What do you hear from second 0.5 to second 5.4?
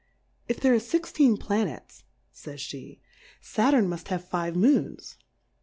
there are fixteen VhnetSy fays JI;e^ Saturn muft have five Moons.